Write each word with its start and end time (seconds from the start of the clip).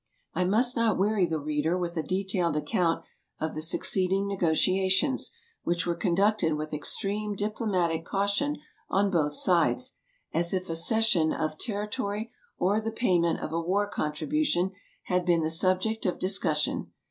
I 0.33 0.45
must 0.45 0.75
not 0.75 0.97
weary 0.97 1.27
the 1.27 1.37
reader 1.37 1.77
with 1.77 1.95
a 1.95 2.01
detailed 2.01 2.55
account 2.57 3.03
of 3.39 3.53
the 3.53 3.61
succeeding 3.61 4.27
negotiations, 4.27 5.31
which 5.61 5.85
were 5.85 5.93
conducted 5.93 6.53
with 6.55 6.73
ex 6.73 6.97
treme 6.99 7.37
diplomatic 7.37 8.03
caution 8.03 8.57
on 8.89 9.11
both 9.11 9.33
sides, 9.33 9.93
as 10.33 10.55
if 10.55 10.71
a 10.71 10.75
cession 10.75 11.31
of 11.31 11.59
territory 11.59 12.31
or 12.57 12.81
the 12.81 12.91
payment 12.91 13.41
of 13.41 13.53
a 13.53 13.61
war 13.61 13.87
contribution 13.87 14.71
had 15.03 15.23
been 15.23 15.41
the 15.41 15.51
subject 15.51 16.07
of 16.07 16.17
discussion. 16.17 16.89